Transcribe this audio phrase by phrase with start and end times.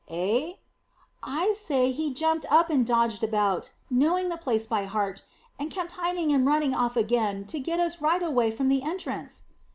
[0.09, 0.53] "Eh?"
[1.21, 5.21] "I say he jumped up and dodged about, knowing the place by heart,
[5.59, 9.43] and kept hiding and running off again, to get us right away from the entrance."